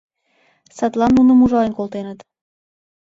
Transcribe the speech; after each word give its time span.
Садлан 0.77 1.11
нуным 1.17 1.43
ужален 1.45 1.71
колтеныт. 1.75 2.19